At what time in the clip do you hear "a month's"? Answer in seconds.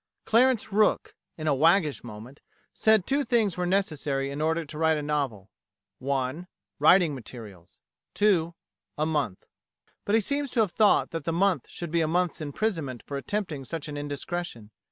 12.01-12.41